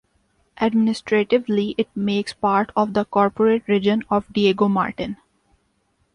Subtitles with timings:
[0.59, 5.17] Administratively it makes part of the Corporate Region of Diego Martin.